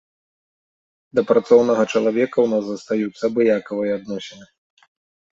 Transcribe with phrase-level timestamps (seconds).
[1.17, 4.45] Да працоўнага чалавека ў нас застаюцца абыякавыя адносіны.